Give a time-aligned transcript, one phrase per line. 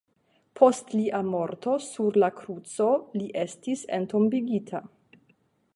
[0.59, 2.89] Post lia morto sur la kruco,
[3.21, 4.83] li estis entombigita.